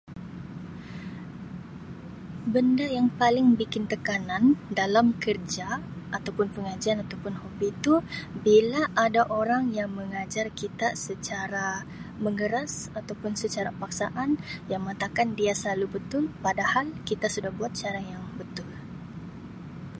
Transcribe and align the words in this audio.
Benda 2.53 2.85
yang 2.97 3.09
paling 3.21 3.47
bikin 3.59 3.83
tekanan 3.91 4.45
dalam 4.79 5.07
kerja 5.23 5.69
atau 6.17 6.31
pun 6.37 6.47
pengajian 6.55 6.97
atau 7.05 7.17
pun 7.23 7.33
bila 8.43 8.81
ada 9.05 9.21
orang 9.39 9.63
yang 9.77 9.89
mengajar 9.99 10.47
kita 10.59 10.87
secara 11.07 11.67
mengeras 12.23 12.73
atau 12.99 13.13
pun 13.21 13.33
secara 13.43 13.69
paksaan 13.81 14.29
yang 14.71 14.81
mengatakan 14.89 15.27
dia 15.39 15.53
selalu 15.61 15.85
betul 16.01 16.23
padahal 16.45 16.85
kita 17.09 17.27
sudah 17.33 17.51
buat 17.57 17.71
cara 17.81 17.99
yang 18.11 18.23
betul. 18.41 18.65